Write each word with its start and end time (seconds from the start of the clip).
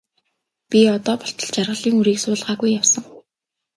Би 0.69 0.79
одоо 0.95 1.15
болтол 1.19 1.49
жаргалын 1.55 1.97
үрийг 1.99 2.19
суулгаагүй 2.21 2.69
явсан. 2.79 3.03